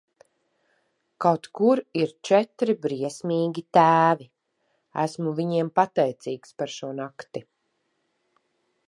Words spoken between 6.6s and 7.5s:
par šo nakti.